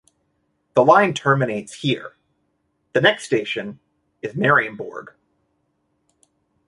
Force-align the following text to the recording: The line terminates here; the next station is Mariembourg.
The 0.73 0.83
line 0.83 1.13
terminates 1.13 1.81
here; 1.81 2.15
the 2.93 3.01
next 3.01 3.25
station 3.25 3.79
is 4.23 4.33
Mariembourg. 4.33 5.13